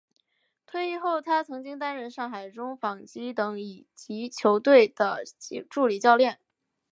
[0.65, 5.23] 退役后他曾经担任上海中纺机等乙级球队的
[5.69, 6.39] 助理教练。